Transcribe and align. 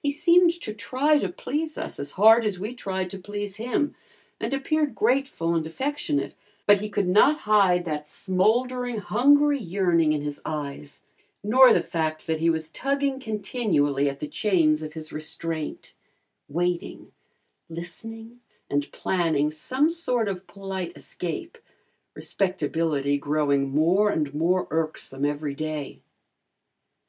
He 0.00 0.12
seemed 0.12 0.52
to 0.60 0.72
try 0.72 1.18
to 1.18 1.28
please 1.28 1.76
us 1.76 1.98
as 1.98 2.12
hard 2.12 2.44
as 2.44 2.56
we 2.60 2.72
tried 2.72 3.10
to 3.10 3.18
please 3.18 3.56
him, 3.56 3.96
and 4.38 4.54
appeared 4.54 4.94
grateful 4.94 5.56
and 5.56 5.66
affectionate, 5.66 6.36
but 6.66 6.80
he 6.80 6.88
could 6.88 7.08
not 7.08 7.40
hide 7.50 7.84
that 7.84 8.08
smoldering, 8.08 8.98
hungry 8.98 9.58
yearning 9.58 10.12
in 10.12 10.22
his 10.22 10.40
eyes 10.44 11.00
nor 11.42 11.72
the 11.72 11.82
fact 11.82 12.28
that 12.28 12.38
he 12.38 12.48
was 12.48 12.70
tugging 12.70 13.18
continually 13.18 14.08
at 14.08 14.20
the 14.20 14.28
chains 14.28 14.82
of 14.84 14.92
his 14.92 15.12
restraint, 15.12 15.94
waiting, 16.48 17.10
listening 17.68 18.38
and 18.70 18.92
planning 18.92 19.50
some 19.50 19.90
sort 19.90 20.28
of 20.28 20.46
polite 20.46 20.92
escape, 20.94 21.58
respectability 22.14 23.18
growing 23.18 23.70
more 23.74 24.10
and 24.10 24.32
more 24.32 24.68
irksome 24.70 25.24
every 25.24 25.56
day. 25.56 25.98